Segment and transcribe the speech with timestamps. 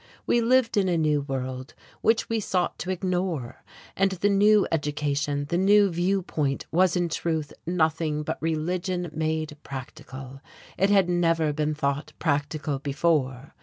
[0.25, 3.63] We lived in a new world, which we sought to ignore;
[3.95, 10.41] and the new education, the new viewpoint was in truth nothing but religion made practical.
[10.75, 13.53] It had never been thought practical before.